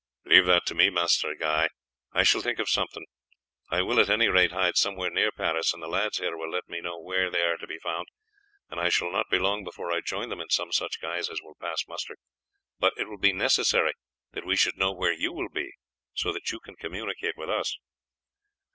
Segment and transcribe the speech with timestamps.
[0.25, 1.69] "Leave that to me, Master Guy,
[2.11, 3.05] I shall think of something.
[3.69, 6.67] I will at any rate hide somewhere near Paris, and the lads here will let
[6.67, 8.07] me know where they are to be found,
[8.71, 11.39] and I shall not be long before I join them in some such guise as
[11.43, 12.17] will pass muster.
[12.79, 13.93] But it will be necessary
[14.31, 15.71] that we should know where you will be,
[16.15, 17.77] so that you can communicate with us."